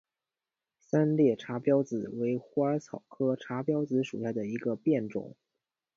[0.79, 5.35] 三裂茶藨子为虎耳草科茶藨子属下的一个变种。